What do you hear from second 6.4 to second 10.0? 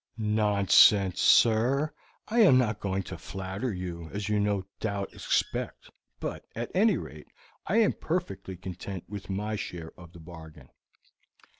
at any rate, I am perfectly content with my share